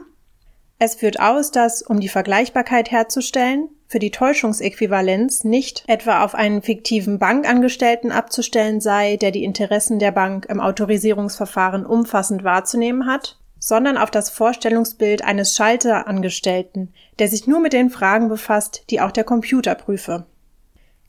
es 0.85 0.95
führt 0.95 1.19
aus, 1.19 1.51
dass, 1.51 1.83
um 1.83 2.01
die 2.01 2.09
Vergleichbarkeit 2.09 2.91
herzustellen, 2.91 3.69
für 3.89 3.99
die 3.99 4.11
Täuschungsäquivalenz 4.11 5.45
nicht 5.45 5.85
etwa 5.87 6.25
auf 6.25 6.35
einen 6.35 6.63
fiktiven 6.63 7.19
Bankangestellten 7.19 8.13
abzustellen 8.13 8.81
sei, 8.81 9.17
der 9.17 9.31
die 9.31 9.45
Interessen 9.45 9.99
der 9.99 10.13
Bank 10.13 10.47
im 10.47 10.61
Autorisierungsverfahren 10.61 11.87
umfassend 11.87 12.45
wahrzunehmen 12.45 13.07
hat, 13.07 13.39
sondern 13.59 13.97
auf 13.97 14.11
das 14.11 14.31
Vorstellungsbild 14.31 15.25
eines 15.25 15.57
Schalterangestellten, 15.57 16.93
der 17.19 17.29
sich 17.29 17.47
nur 17.47 17.61
mit 17.61 17.73
den 17.73 17.89
Fragen 17.91 18.29
befasst, 18.29 18.85
die 18.91 19.01
auch 19.01 19.11
der 19.11 19.25
Computer 19.25 19.75
prüfe. 19.75 20.27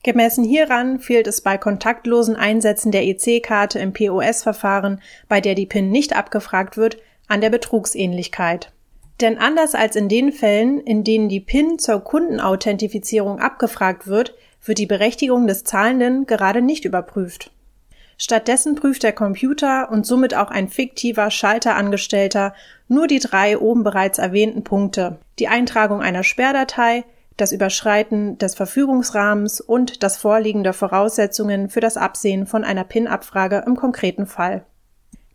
Gemessen 0.03 0.43
hieran 0.43 0.99
fehlt 0.99 1.25
es 1.25 1.41
bei 1.41 1.57
kontaktlosen 1.57 2.35
Einsätzen 2.35 2.91
der 2.91 3.03
EC-Karte 3.03 3.79
im 3.79 3.91
POS-Verfahren, 3.91 5.01
bei 5.27 5.41
der 5.41 5.55
die 5.55 5.65
PIN 5.65 5.89
nicht 5.89 6.15
abgefragt 6.15 6.77
wird, 6.77 6.97
an 7.27 7.41
der 7.41 7.49
Betrugsähnlichkeit. 7.49 8.71
Denn 9.21 9.37
anders 9.37 9.75
als 9.75 9.95
in 9.95 10.09
den 10.09 10.31
Fällen, 10.31 10.79
in 10.81 11.03
denen 11.03 11.29
die 11.29 11.39
PIN 11.39 11.79
zur 11.79 12.01
Kundenauthentifizierung 12.01 13.39
abgefragt 13.39 14.07
wird, 14.07 14.33
wird 14.63 14.77
die 14.77 14.85
Berechtigung 14.85 15.47
des 15.47 15.63
Zahlenden 15.63 16.25
gerade 16.25 16.61
nicht 16.61 16.85
überprüft. 16.85 17.51
Stattdessen 18.17 18.75
prüft 18.75 19.03
der 19.03 19.13
Computer 19.13 19.91
und 19.91 20.05
somit 20.05 20.35
auch 20.35 20.49
ein 20.49 20.69
fiktiver 20.69 21.31
Schalterangestellter 21.31 22.53
nur 22.87 23.07
die 23.07 23.19
drei 23.19 23.57
oben 23.57 23.83
bereits 23.83 24.19
erwähnten 24.19 24.63
Punkte, 24.63 25.17
die 25.39 25.47
Eintragung 25.47 26.01
einer 26.01 26.23
Sperrdatei, 26.23 27.03
das 27.37 27.51
Überschreiten 27.51 28.37
des 28.37 28.55
Verfügungsrahmens 28.55 29.59
und 29.59 30.03
das 30.03 30.17
Vorliegen 30.17 30.63
der 30.63 30.73
Voraussetzungen 30.73 31.69
für 31.69 31.81
das 31.81 31.97
Absehen 31.97 32.47
von 32.47 32.63
einer 32.63 32.85
PIN-Abfrage 32.85 33.63
im 33.65 33.75
konkreten 33.75 34.25
Fall. 34.25 34.65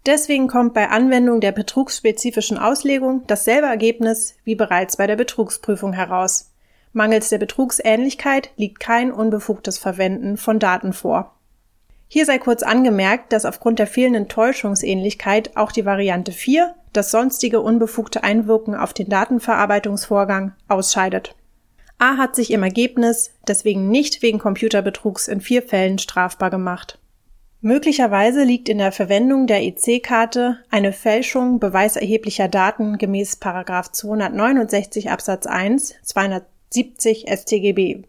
Deswegen 0.06 0.48
kommt 0.48 0.72
bei 0.72 0.88
Anwendung 0.88 1.40
der 1.40 1.52
betrugsspezifischen 1.52 2.56
Auslegung 2.56 3.22
dasselbe 3.26 3.66
Ergebnis 3.66 4.36
wie 4.44 4.54
bereits 4.54 4.96
bei 4.96 5.06
der 5.06 5.16
Betrugsprüfung 5.16 5.92
heraus. 5.92 6.52
Mangels 6.92 7.28
der 7.28 7.38
Betrugsähnlichkeit 7.38 8.50
liegt 8.56 8.80
kein 8.80 9.12
unbefugtes 9.12 9.78
Verwenden 9.78 10.36
von 10.36 10.58
Daten 10.58 10.92
vor. 10.92 11.36
Hier 12.08 12.26
sei 12.26 12.38
kurz 12.38 12.64
angemerkt, 12.64 13.32
dass 13.32 13.44
aufgrund 13.44 13.78
der 13.78 13.86
fehlenden 13.86 14.26
Täuschungsähnlichkeit 14.26 15.56
auch 15.56 15.70
die 15.70 15.84
Variante 15.84 16.32
4, 16.32 16.74
das 16.92 17.12
sonstige 17.12 17.60
unbefugte 17.60 18.24
Einwirken 18.24 18.74
auf 18.74 18.92
den 18.92 19.08
Datenverarbeitungsvorgang, 19.08 20.54
ausscheidet. 20.66 21.36
A 21.98 22.16
hat 22.16 22.34
sich 22.34 22.50
im 22.50 22.62
Ergebnis 22.64 23.34
deswegen 23.46 23.90
nicht 23.90 24.22
wegen 24.22 24.38
Computerbetrugs 24.38 25.28
in 25.28 25.40
vier 25.40 25.62
Fällen 25.62 25.98
strafbar 25.98 26.50
gemacht. 26.50 26.98
Möglicherweise 27.62 28.42
liegt 28.42 28.70
in 28.70 28.78
der 28.78 28.90
Verwendung 28.90 29.46
der 29.46 29.62
EC-Karte 29.62 30.60
eine 30.70 30.92
Fälschung 30.92 31.58
beweiserheblicher 31.60 32.48
Daten 32.48 32.96
gemäß 32.96 33.38
269 33.38 35.10
Absatz 35.10 35.46
1 35.46 35.94
270 36.02 37.26
StGB. 37.28 38.04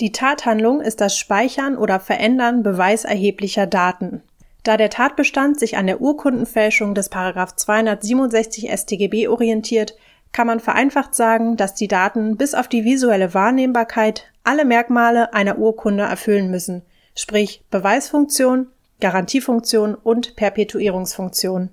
Die 0.00 0.12
Tathandlung 0.12 0.80
ist 0.80 1.02
das 1.02 1.18
Speichern 1.18 1.76
oder 1.76 2.00
Verändern 2.00 2.62
beweiserheblicher 2.62 3.66
Daten. 3.66 4.22
Da 4.62 4.78
der 4.78 4.88
Tatbestand 4.88 5.60
sich 5.60 5.76
an 5.76 5.86
der 5.86 6.00
Urkundenfälschung 6.00 6.94
des 6.94 7.10
267 7.10 8.70
StGB 8.70 9.28
orientiert, 9.28 9.94
kann 10.32 10.46
man 10.46 10.58
vereinfacht 10.58 11.14
sagen, 11.14 11.58
dass 11.58 11.74
die 11.74 11.88
Daten 11.88 12.38
bis 12.38 12.54
auf 12.54 12.66
die 12.66 12.84
visuelle 12.84 13.34
Wahrnehmbarkeit 13.34 14.24
alle 14.42 14.64
Merkmale 14.64 15.34
einer 15.34 15.58
Urkunde 15.58 16.04
erfüllen 16.04 16.50
müssen, 16.50 16.82
sprich 17.14 17.62
Beweisfunktion, 17.70 18.68
Garantiefunktion 19.00 19.94
und 19.94 20.36
Perpetuierungsfunktion. 20.36 21.70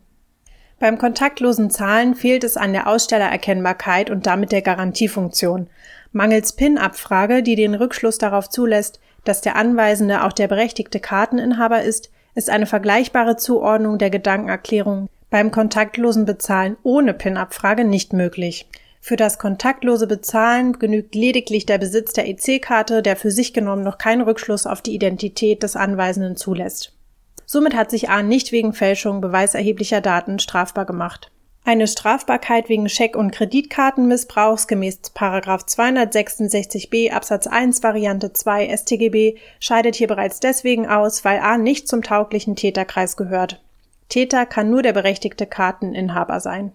Beim 0.79 0.97
kontaktlosen 0.97 1.69
Zahlen 1.69 2.15
fehlt 2.15 2.43
es 2.43 2.57
an 2.57 2.73
der 2.73 2.87
Ausstellererkennbarkeit 2.87 4.09
und 4.09 4.25
damit 4.25 4.51
der 4.51 4.61
Garantiefunktion. 4.61 5.67
Mangels 6.11 6.53
PIN-Abfrage, 6.53 7.41
die 7.41 7.55
den 7.55 7.73
Rückschluss 7.73 8.17
darauf 8.17 8.49
zulässt, 8.49 8.99
dass 9.23 9.41
der 9.41 9.55
Anweisende 9.55 10.23
auch 10.23 10.33
der 10.33 10.47
berechtigte 10.47 10.99
Karteninhaber 10.99 11.83
ist, 11.83 12.11
ist 12.35 12.49
eine 12.49 12.65
vergleichbare 12.65 13.37
Zuordnung 13.37 13.97
der 13.97 14.09
Gedankenerklärung 14.09 15.07
beim 15.29 15.49
kontaktlosen 15.49 16.25
Bezahlen 16.25 16.77
ohne 16.83 17.13
PIN-Abfrage 17.13 17.85
nicht 17.85 18.13
möglich. 18.13 18.67
Für 19.01 19.15
das 19.15 19.39
kontaktlose 19.39 20.05
Bezahlen 20.05 20.77
genügt 20.77 21.15
lediglich 21.15 21.65
der 21.65 21.77
Besitz 21.77 22.13
der 22.13 22.27
EC-Karte, 22.27 23.01
der 23.01 23.15
für 23.15 23.31
sich 23.31 23.51
genommen 23.51 23.83
noch 23.83 23.97
keinen 23.97 24.21
Rückschluss 24.21 24.67
auf 24.67 24.81
die 24.81 24.93
Identität 24.93 25.63
des 25.63 25.75
Anweisenden 25.75 26.35
zulässt. 26.35 26.93
Somit 27.53 27.75
hat 27.75 27.91
sich 27.91 28.09
A 28.09 28.23
nicht 28.23 28.51
wegen 28.51 28.73
Fälschung 28.73 29.21
beweiserheblicher 29.21 30.01
Daten 30.01 30.39
strafbar 30.39 30.87
gemacht. 30.87 31.29
Eine 31.63 31.85
Strafbarkeit 31.85 32.67
wegen 32.67 32.89
Scheck- 32.89 33.15
und 33.15 33.29
Kreditkartenmissbrauchs 33.29 34.67
gemäß 34.67 35.01
266b 35.03 37.11
Absatz 37.11 37.45
1 37.45 37.83
Variante 37.83 38.33
2 38.33 38.75
StGB 38.75 39.35
scheidet 39.59 39.93
hier 39.93 40.07
bereits 40.07 40.39
deswegen 40.39 40.87
aus, 40.87 41.23
weil 41.25 41.41
A 41.41 41.59
nicht 41.59 41.87
zum 41.87 42.01
tauglichen 42.01 42.55
Täterkreis 42.55 43.17
gehört. 43.17 43.61
Täter 44.09 44.47
kann 44.47 44.71
nur 44.71 44.81
der 44.81 44.93
berechtigte 44.93 45.45
Karteninhaber 45.45 46.39
sein. 46.39 46.71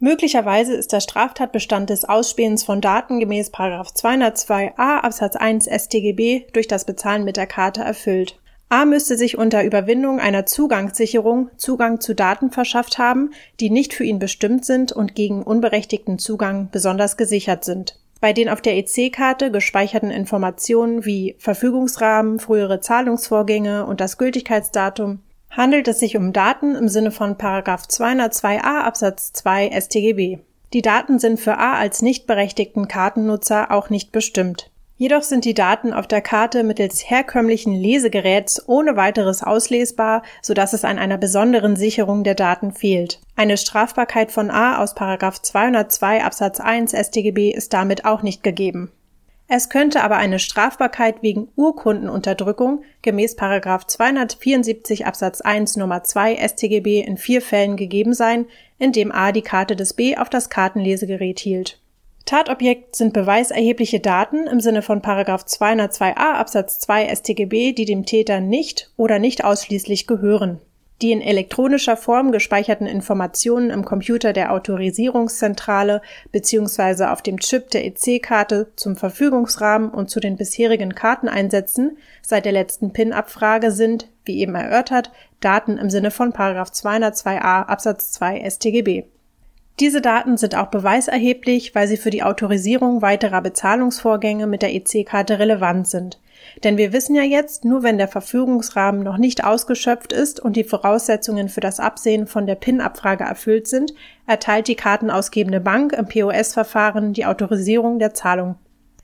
Möglicherweise 0.00 0.74
ist 0.74 0.92
der 0.92 1.00
Straftatbestand 1.00 1.88
des 1.88 2.04
Ausspähens 2.04 2.62
von 2.62 2.82
Daten 2.82 3.20
gemäß 3.20 3.54
202a 3.54 5.00
Absatz 5.00 5.36
1 5.36 5.64
StGB 5.64 6.46
durch 6.52 6.68
das 6.68 6.84
Bezahlen 6.84 7.24
mit 7.24 7.38
der 7.38 7.46
Karte 7.46 7.80
erfüllt. 7.80 8.36
A 8.72 8.84
müsste 8.84 9.18
sich 9.18 9.36
unter 9.36 9.64
Überwindung 9.64 10.20
einer 10.20 10.46
Zugangssicherung 10.46 11.50
Zugang 11.56 12.00
zu 12.00 12.14
Daten 12.14 12.52
verschafft 12.52 12.98
haben, 12.98 13.32
die 13.58 13.68
nicht 13.68 13.92
für 13.92 14.04
ihn 14.04 14.20
bestimmt 14.20 14.64
sind 14.64 14.92
und 14.92 15.16
gegen 15.16 15.42
unberechtigten 15.42 16.20
Zugang 16.20 16.68
besonders 16.70 17.16
gesichert 17.16 17.64
sind. 17.64 17.98
Bei 18.20 18.32
den 18.32 18.48
auf 18.48 18.60
der 18.60 18.76
EC-Karte 18.76 19.50
gespeicherten 19.50 20.12
Informationen 20.12 21.04
wie 21.04 21.34
Verfügungsrahmen, 21.38 22.38
frühere 22.38 22.78
Zahlungsvorgänge 22.78 23.86
und 23.86 24.00
das 24.00 24.18
Gültigkeitsdatum 24.18 25.18
handelt 25.50 25.88
es 25.88 25.98
sich 25.98 26.16
um 26.16 26.32
Daten 26.32 26.76
im 26.76 26.88
Sinne 26.88 27.10
von 27.10 27.34
202a 27.34 28.82
Absatz 28.82 29.32
2 29.32 29.80
StGB. 29.80 30.38
Die 30.72 30.82
Daten 30.82 31.18
sind 31.18 31.40
für 31.40 31.58
A 31.58 31.74
als 31.74 32.02
nicht 32.02 32.28
berechtigten 32.28 32.86
Kartennutzer 32.86 33.72
auch 33.72 33.90
nicht 33.90 34.12
bestimmt. 34.12 34.70
Jedoch 35.00 35.22
sind 35.22 35.46
die 35.46 35.54
Daten 35.54 35.94
auf 35.94 36.06
der 36.06 36.20
Karte 36.20 36.62
mittels 36.62 37.08
herkömmlichen 37.08 37.72
Lesegeräts 37.74 38.68
ohne 38.68 38.96
weiteres 38.96 39.42
auslesbar, 39.42 40.22
sodass 40.42 40.74
es 40.74 40.84
an 40.84 40.98
einer 40.98 41.16
besonderen 41.16 41.74
Sicherung 41.74 42.22
der 42.22 42.34
Daten 42.34 42.70
fehlt. 42.70 43.18
Eine 43.34 43.56
Strafbarkeit 43.56 44.30
von 44.30 44.50
A 44.50 44.76
aus 44.76 44.94
202 44.94 46.22
Absatz 46.22 46.60
1 46.60 46.92
StGB 46.92 47.50
ist 47.50 47.72
damit 47.72 48.04
auch 48.04 48.22
nicht 48.22 48.42
gegeben. 48.42 48.92
Es 49.48 49.70
könnte 49.70 50.02
aber 50.02 50.18
eine 50.18 50.38
Strafbarkeit 50.38 51.22
wegen 51.22 51.48
Urkundenunterdrückung 51.56 52.82
gemäß 53.00 53.36
274 53.36 55.06
Absatz 55.06 55.40
1 55.40 55.76
Nummer 55.78 56.04
2 56.04 56.46
StGB 56.46 57.00
in 57.00 57.16
vier 57.16 57.40
Fällen 57.40 57.78
gegeben 57.78 58.12
sein, 58.12 58.44
in 58.78 58.92
dem 58.92 59.12
A 59.12 59.32
die 59.32 59.40
Karte 59.40 59.76
des 59.76 59.94
B 59.94 60.18
auf 60.18 60.28
das 60.28 60.50
Kartenlesegerät 60.50 61.40
hielt. 61.40 61.79
Tatobjekt 62.26 62.96
sind 62.96 63.12
beweiserhebliche 63.12 64.00
Daten 64.00 64.46
im 64.46 64.60
Sinne 64.60 64.82
von 64.82 65.02
202a 65.02 66.14
Absatz 66.14 66.78
2 66.80 67.14
StGB, 67.14 67.72
die 67.72 67.84
dem 67.84 68.06
Täter 68.06 68.40
nicht 68.40 68.90
oder 68.96 69.18
nicht 69.18 69.44
ausschließlich 69.44 70.06
gehören 70.06 70.60
die 71.02 71.12
in 71.12 71.22
elektronischer 71.22 71.96
Form 71.96 72.30
gespeicherten 72.30 72.86
Informationen 72.86 73.70
im 73.70 73.84
Computer 73.84 74.32
der 74.32 74.52
Autorisierungszentrale 74.52 76.02
bzw. 76.30 77.04
auf 77.04 77.22
dem 77.22 77.38
Chip 77.38 77.70
der 77.70 77.86
EC-Karte 77.86 78.72
zum 78.76 78.96
Verfügungsrahmen 78.96 79.90
und 79.90 80.10
zu 80.10 80.20
den 80.20 80.36
bisherigen 80.36 80.94
Karteneinsätzen 80.94 81.96
seit 82.22 82.44
der 82.44 82.52
letzten 82.52 82.92
PIN-Abfrage 82.92 83.70
sind, 83.70 84.08
wie 84.24 84.40
eben 84.40 84.54
erörtert, 84.54 85.10
Daten 85.40 85.78
im 85.78 85.88
Sinne 85.88 86.10
von 86.10 86.32
202a 86.32 87.64
Absatz 87.64 88.12
2 88.12 88.48
StGB. 88.48 89.04
Diese 89.80 90.02
Daten 90.02 90.36
sind 90.36 90.54
auch 90.56 90.66
beweiserheblich, 90.66 91.74
weil 91.74 91.88
sie 91.88 91.96
für 91.96 92.10
die 92.10 92.22
Autorisierung 92.22 93.00
weiterer 93.00 93.40
Bezahlungsvorgänge 93.40 94.46
mit 94.46 94.60
der 94.60 94.74
EC-Karte 94.74 95.38
relevant 95.38 95.88
sind. 95.88 96.20
Denn 96.64 96.76
wir 96.76 96.92
wissen 96.92 97.14
ja 97.14 97.22
jetzt, 97.22 97.64
nur 97.64 97.82
wenn 97.82 97.96
der 97.96 98.08
Verfügungsrahmen 98.08 99.02
noch 99.02 99.16
nicht 99.16 99.42
ausgeschöpft 99.42 100.12
ist 100.12 100.38
und 100.38 100.56
die 100.56 100.64
Voraussetzungen 100.64 101.48
für 101.48 101.60
das 101.60 101.80
Absehen 101.80 102.26
von 102.26 102.46
der 102.46 102.56
PIN-Abfrage 102.56 103.24
erfüllt 103.24 103.68
sind, 103.68 103.94
erteilt 104.26 104.68
die 104.68 104.74
kartenausgebende 104.74 105.60
Bank 105.60 105.94
im 105.94 106.06
POS-Verfahren 106.06 107.14
die 107.14 107.24
Autorisierung 107.24 107.98
der 107.98 108.12
Zahlung. 108.12 108.56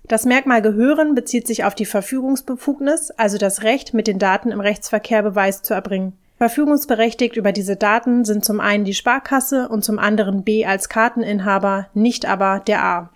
Das 0.08 0.26
Merkmal 0.26 0.60
Gehören 0.60 1.14
bezieht 1.14 1.46
sich 1.46 1.64
auf 1.64 1.74
die 1.74 1.86
Verfügungsbefugnis, 1.86 3.10
also 3.12 3.38
das 3.38 3.62
Recht, 3.62 3.94
mit 3.94 4.06
den 4.06 4.18
Daten 4.18 4.50
im 4.50 4.60
Rechtsverkehr 4.60 5.22
Beweis 5.22 5.62
zu 5.62 5.72
erbringen. 5.72 6.12
Verfügungsberechtigt 6.38 7.36
über 7.36 7.52
diese 7.52 7.76
Daten 7.76 8.24
sind 8.24 8.44
zum 8.44 8.60
einen 8.60 8.84
die 8.84 8.94
Sparkasse 8.94 9.68
und 9.68 9.84
zum 9.84 9.98
anderen 9.98 10.44
B 10.44 10.66
als 10.66 10.88
Karteninhaber, 10.88 11.88
nicht 11.94 12.26
aber 12.26 12.62
der 12.66 12.84
A. 12.84 13.10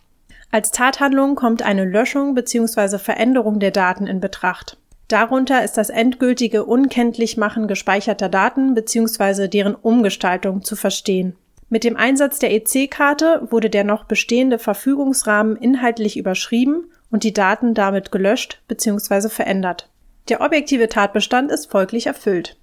Als 0.51 0.71
Tathandlung 0.71 1.35
kommt 1.35 1.63
eine 1.63 1.85
Löschung 1.85 2.35
bzw. 2.35 2.99
Veränderung 2.99 3.61
der 3.61 3.71
Daten 3.71 4.07
in 4.07 4.21
Betracht. 4.21 4.79
Darunter 5.07 5.65
ist 5.65 5.77
das 5.77 5.91
endgültige 5.91 6.65
Unkenntlichmachen 6.65 7.69
gespeicherter 7.69 8.29
Daten 8.29 8.75
bzw. 8.75 9.49
deren 9.49 9.75
Umgestaltung 9.75 10.63
zu 10.63 10.75
verstehen. 10.75 11.37
Mit 11.69 11.85
dem 11.85 11.97
Einsatz 11.97 12.39
der 12.39 12.53
EC-Karte 12.53 13.47
wurde 13.51 13.71
der 13.71 13.85
noch 13.85 14.05
bestehende 14.05 14.59
Verfügungsrahmen 14.59 15.57
inhaltlich 15.57 16.17
überschrieben 16.17 16.91
und 17.11 17.23
die 17.23 17.35
Daten 17.35 17.75
damit 17.75 18.11
gelöscht 18.11 18.63
bzw. 18.67 19.29
verändert. 19.29 19.89
Der 20.29 20.41
objektive 20.41 20.89
Tatbestand 20.89 21.51
ist 21.53 21.71
folglich 21.71 22.07
erfüllt. 22.07 22.57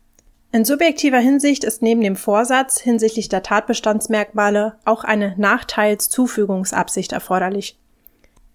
In 0.57 0.65
subjektiver 0.65 1.19
Hinsicht 1.19 1.63
ist 1.63 1.83
neben 1.83 2.01
dem 2.01 2.15
Vorsatz 2.15 2.79
hinsichtlich 2.79 3.29
der 3.29 3.43
Tatbestandsmerkmale 3.43 4.73
auch 4.85 5.03
eine 5.03 5.35
Nachteilszufügungsabsicht 5.37 7.11
erforderlich. 7.11 7.77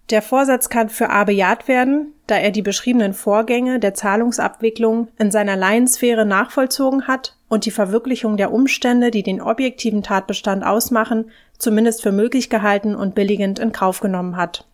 Der 0.09 0.21
Vorsatz 0.21 0.67
kann 0.67 0.89
für 0.89 1.09
A 1.09 1.23
bejaht 1.23 1.69
werden, 1.69 2.11
da 2.27 2.35
er 2.35 2.51
die 2.51 2.61
beschriebenen 2.61 3.13
Vorgänge 3.13 3.79
der 3.79 3.93
Zahlungsabwicklung 3.93 5.07
in 5.17 5.31
seiner 5.31 5.55
Laiensphäre 5.55 6.25
nachvollzogen 6.25 7.07
hat 7.07 7.37
und 7.47 7.63
die 7.65 7.71
Verwirklichung 7.71 8.35
der 8.35 8.51
Umstände, 8.51 9.09
die 9.09 9.23
den 9.23 9.41
objektiven 9.41 10.03
Tatbestand 10.03 10.65
ausmachen, 10.65 11.31
zumindest 11.57 12.01
für 12.01 12.11
möglich 12.11 12.49
gehalten 12.49 12.95
und 12.95 13.15
billigend 13.15 13.59
in 13.59 13.71
Kauf 13.71 14.01
genommen 14.01 14.35
hat. 14.35 14.67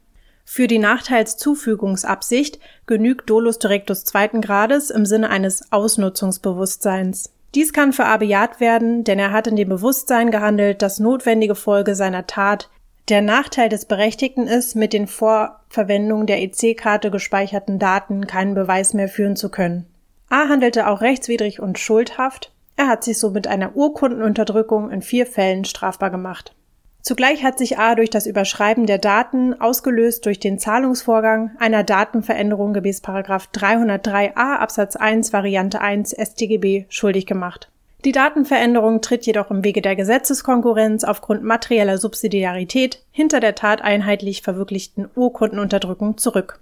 Für 0.51 0.65
die 0.65 0.79
Nachteilszufügungsabsicht 0.79 2.57
genügt 2.87 3.29
Dolus 3.29 3.59
directus 3.59 4.03
zweiten 4.03 4.41
Grades 4.41 4.89
im 4.89 5.05
Sinne 5.05 5.29
eines 5.29 5.71
Ausnutzungsbewusstseins. 5.71 7.31
Dies 7.53 7.71
kann 7.71 7.93
für 7.93 8.05
A 8.05 8.17
bejaht 8.17 8.59
werden, 8.59 9.03
denn 9.03 9.19
er 9.19 9.31
hat 9.31 9.45
in 9.45 9.55
dem 9.55 9.69
Bewusstsein 9.69 10.31
gehandelt, 10.31 10.81
dass 10.81 10.97
notwendige 10.97 11.53
Folge 11.53 11.93
seiner 11.93 12.25
Tat 12.25 12.71
der 13.09 13.21
Nachteil 13.21 13.69
des 13.69 13.85
Berechtigten 13.85 14.47
ist, 14.47 14.75
mit 14.75 14.91
den 14.91 15.05
vor 15.05 15.59
Verwendung 15.69 16.25
der 16.25 16.41
EC-Karte 16.41 17.11
gespeicherten 17.11 17.77
Daten 17.77 18.25
keinen 18.25 18.55
Beweis 18.55 18.95
mehr 18.95 19.07
führen 19.07 19.35
zu 19.35 19.49
können. 19.49 19.85
A 20.29 20.49
handelte 20.49 20.87
auch 20.87 21.01
rechtswidrig 21.01 21.59
und 21.59 21.77
schuldhaft. 21.77 22.51
Er 22.75 22.87
hat 22.87 23.03
sich 23.03 23.19
so 23.19 23.29
mit 23.29 23.45
einer 23.45 23.75
Urkundenunterdrückung 23.75 24.89
in 24.89 25.03
vier 25.03 25.27
Fällen 25.27 25.63
strafbar 25.63 26.09
gemacht. 26.09 26.55
Zugleich 27.01 27.43
hat 27.43 27.57
sich 27.57 27.79
A 27.79 27.95
durch 27.95 28.09
das 28.09 28.27
Überschreiben 28.27 28.85
der 28.85 28.97
Daten, 28.97 29.59
ausgelöst 29.59 30.25
durch 30.25 30.39
den 30.39 30.59
Zahlungsvorgang, 30.59 31.51
einer 31.57 31.83
Datenveränderung 31.83 32.73
gemäß 32.73 33.01
303a 33.01 34.57
Absatz 34.57 34.95
1 34.95 35.31
Variante 35.31 35.81
1 35.81 36.11
StGB 36.11 36.85
schuldig 36.89 37.25
gemacht. 37.25 37.69
Die 38.05 38.11
Datenveränderung 38.13 39.01
tritt 39.01 39.25
jedoch 39.25 39.51
im 39.51 39.63
Wege 39.63 39.81
der 39.81 39.95
Gesetzeskonkurrenz 39.95 41.03
aufgrund 41.03 41.43
materieller 41.43 41.97
Subsidiarität 41.97 43.03
hinter 43.11 43.39
der 43.41 43.55
Tat 43.55 43.81
einheitlich 43.81 44.41
verwirklichten 44.41 45.09
Urkundenunterdrückung 45.15 46.17
zurück. 46.17 46.59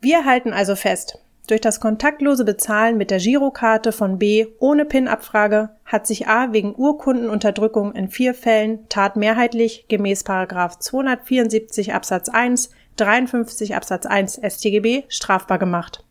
Wir 0.00 0.24
halten 0.24 0.52
also 0.52 0.74
fest, 0.74 1.18
durch 1.48 1.60
das 1.60 1.80
kontaktlose 1.80 2.44
Bezahlen 2.44 2.96
mit 2.96 3.10
der 3.10 3.18
Girokarte 3.18 3.90
von 3.90 4.18
B 4.18 4.46
ohne 4.60 4.84
PIN-Abfrage 4.84 5.70
hat 5.84 6.06
sich 6.06 6.28
A 6.28 6.52
wegen 6.52 6.74
Urkundenunterdrückung 6.76 7.92
in 7.94 8.10
vier 8.10 8.34
Fällen 8.34 8.88
tatmehrheitlich 8.88 9.86
gemäß 9.88 10.22
274 10.24 11.94
Absatz 11.94 12.28
1, 12.28 12.70
53 12.96 13.74
Absatz 13.74 14.06
1 14.06 14.40
StGB 14.46 15.04
strafbar 15.08 15.58
gemacht. 15.58 16.04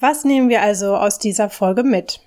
Was 0.00 0.24
nehmen 0.24 0.48
wir 0.48 0.62
also 0.62 0.96
aus 0.96 1.18
dieser 1.18 1.50
Folge 1.50 1.82
mit? 1.82 2.20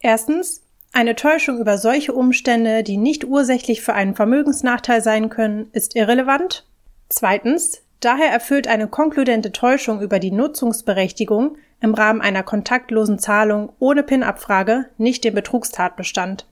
Erstens, 0.00 0.62
eine 0.92 1.14
Täuschung 1.14 1.58
über 1.58 1.78
solche 1.78 2.12
Umstände, 2.12 2.82
die 2.82 2.96
nicht 2.96 3.24
ursächlich 3.24 3.80
für 3.82 3.94
einen 3.94 4.14
Vermögensnachteil 4.14 5.02
sein 5.02 5.30
können, 5.30 5.70
ist 5.72 5.96
irrelevant. 5.96 6.66
Zweitens, 7.08 7.82
daher 8.00 8.30
erfüllt 8.30 8.68
eine 8.68 8.88
konkludente 8.88 9.52
Täuschung 9.52 10.00
über 10.00 10.18
die 10.18 10.30
Nutzungsberechtigung 10.30 11.56
im 11.80 11.94
Rahmen 11.94 12.20
einer 12.20 12.42
kontaktlosen 12.42 13.18
Zahlung 13.18 13.72
ohne 13.78 14.02
PIN-Abfrage 14.02 14.86
nicht 14.98 15.24
den 15.24 15.34
Betrugstatbestand. 15.34 16.46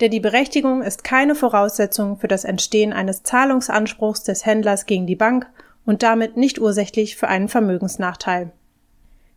Denn 0.00 0.10
die 0.10 0.20
Berechtigung 0.20 0.82
ist 0.82 1.04
keine 1.04 1.34
Voraussetzung 1.34 2.18
für 2.18 2.28
das 2.28 2.44
Entstehen 2.44 2.92
eines 2.92 3.22
Zahlungsanspruchs 3.22 4.24
des 4.24 4.46
Händlers 4.46 4.86
gegen 4.86 5.06
die 5.06 5.16
Bank 5.16 5.46
und 5.84 6.02
damit 6.02 6.36
nicht 6.36 6.60
ursächlich 6.60 7.16
für 7.16 7.28
einen 7.28 7.48
Vermögensnachteil. 7.48 8.50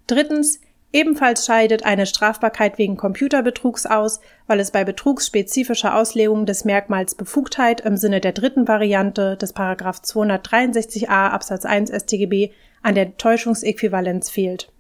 Drittens, 0.08 0.60
Ebenfalls 0.96 1.48
scheidet 1.48 1.86
eine 1.86 2.06
Strafbarkeit 2.06 2.78
wegen 2.78 2.98
Computerbetrugs 2.98 3.88
aus, 3.88 4.20
weil 4.46 4.60
es 4.60 4.70
bei 4.70 4.84
betrugsspezifischer 4.84 5.96
Auslegung 5.96 6.46
des 6.46 6.66
Merkmals 6.66 7.16
Befugtheit 7.16 7.82
im 7.82 7.98
Sinne 7.98 8.22
der 8.22 8.32
dritten 8.32 8.68
Variante 8.68 9.36
des 9.36 9.56
263a 9.56 11.30
Absatz 11.30 11.66
1 11.66 11.90
StGB 11.90 12.52
an 12.84 12.94
der 12.94 13.18
Täuschungsäquivalenz 13.18 14.30
fehlt. 14.30 14.73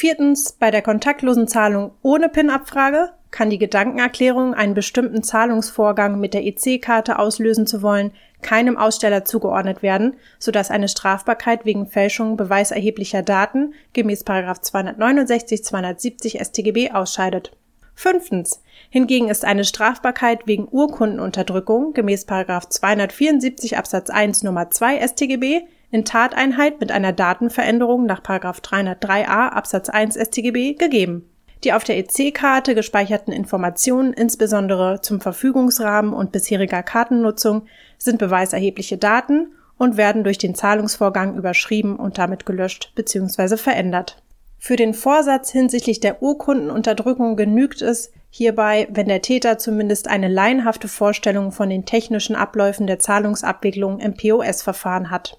Viertens, 0.00 0.52
bei 0.52 0.70
der 0.70 0.82
kontaktlosen 0.82 1.48
Zahlung 1.48 1.90
ohne 2.02 2.28
PIN-Abfrage 2.28 3.10
kann 3.32 3.50
die 3.50 3.58
Gedankenerklärung, 3.58 4.54
einen 4.54 4.74
bestimmten 4.74 5.24
Zahlungsvorgang 5.24 6.20
mit 6.20 6.34
der 6.34 6.46
EC-Karte 6.46 7.18
auslösen 7.18 7.66
zu 7.66 7.82
wollen, 7.82 8.12
keinem 8.40 8.76
Aussteller 8.76 9.24
zugeordnet 9.24 9.82
werden, 9.82 10.14
sodass 10.38 10.70
eine 10.70 10.86
Strafbarkeit 10.86 11.64
wegen 11.64 11.88
Fälschung 11.88 12.36
beweiserheblicher 12.36 13.22
Daten 13.22 13.74
gemäß 13.92 14.20
269 14.20 15.64
270 15.64 16.38
StGB 16.44 16.92
ausscheidet. 16.92 17.56
Fünftens. 17.96 18.62
Hingegen 18.90 19.28
ist 19.28 19.44
eine 19.44 19.64
Strafbarkeit 19.64 20.46
wegen 20.46 20.68
Urkundenunterdrückung 20.70 21.92
gemäß 21.92 22.24
274 22.24 23.76
Absatz 23.76 24.10
1 24.10 24.44
Nummer 24.44 24.70
2 24.70 25.04
StGB 25.08 25.62
in 25.90 26.04
Tateinheit 26.04 26.80
mit 26.80 26.92
einer 26.92 27.12
Datenveränderung 27.12 28.06
nach 28.06 28.20
303a 28.20 29.48
Absatz 29.48 29.88
1 29.88 30.16
StGB 30.16 30.74
gegeben. 30.74 31.28
Die 31.64 31.72
auf 31.72 31.82
der 31.82 31.98
EC-Karte 31.98 32.74
gespeicherten 32.74 33.32
Informationen, 33.32 34.12
insbesondere 34.12 35.00
zum 35.00 35.20
Verfügungsrahmen 35.20 36.12
und 36.12 36.30
bisheriger 36.30 36.82
Kartennutzung, 36.82 37.66
sind 37.96 38.18
beweiserhebliche 38.18 38.96
Daten 38.96 39.52
und 39.76 39.96
werden 39.96 40.24
durch 40.24 40.38
den 40.38 40.54
Zahlungsvorgang 40.54 41.36
überschrieben 41.36 41.96
und 41.96 42.18
damit 42.18 42.46
gelöscht 42.46 42.92
bzw. 42.94 43.56
verändert. 43.56 44.22
Für 44.58 44.76
den 44.76 44.92
Vorsatz 44.92 45.50
hinsichtlich 45.50 46.00
der 46.00 46.22
Urkundenunterdrückung 46.22 47.36
genügt 47.36 47.80
es 47.80 48.12
hierbei, 48.30 48.88
wenn 48.90 49.08
der 49.08 49.22
Täter 49.22 49.58
zumindest 49.58 50.08
eine 50.08 50.28
laienhafte 50.28 50.88
Vorstellung 50.88 51.52
von 51.52 51.70
den 51.70 51.86
technischen 51.86 52.36
Abläufen 52.36 52.86
der 52.86 52.98
Zahlungsabwicklung 52.98 54.00
im 54.00 54.14
POS-Verfahren 54.14 55.10
hat. 55.10 55.38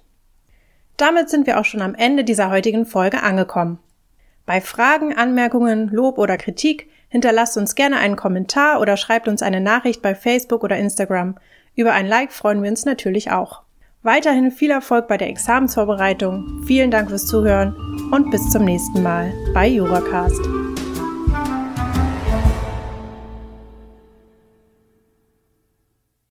Damit 0.99 1.29
sind 1.29 1.47
wir 1.47 1.57
auch 1.57 1.65
schon 1.65 1.81
am 1.81 1.95
Ende 1.95 2.25
dieser 2.25 2.49
heutigen 2.49 2.85
Folge 2.85 3.23
angekommen. 3.23 3.79
Bei 4.45 4.59
Fragen, 4.59 5.15
Anmerkungen, 5.15 5.87
Lob 5.87 6.17
oder 6.17 6.37
Kritik 6.37 6.89
hinterlasst 7.07 7.55
uns 7.55 7.73
gerne 7.75 7.97
einen 7.97 8.17
Kommentar 8.17 8.81
oder 8.81 8.97
schreibt 8.97 9.29
uns 9.29 9.41
eine 9.41 9.61
Nachricht 9.61 10.01
bei 10.01 10.13
Facebook 10.13 10.61
oder 10.61 10.77
Instagram. 10.77 11.35
Über 11.73 11.93
ein 11.93 12.05
Like 12.05 12.33
freuen 12.33 12.61
wir 12.61 12.69
uns 12.69 12.83
natürlich 12.83 13.31
auch. 13.31 13.61
Weiterhin 14.03 14.51
viel 14.51 14.71
Erfolg 14.71 15.07
bei 15.07 15.15
der 15.15 15.29
Examensvorbereitung. 15.29 16.63
Vielen 16.67 16.91
Dank 16.91 17.09
fürs 17.09 17.27
Zuhören 17.27 17.73
und 18.11 18.29
bis 18.29 18.49
zum 18.49 18.65
nächsten 18.65 19.01
Mal 19.01 19.31
bei 19.53 19.67
Juracast. 19.67 20.68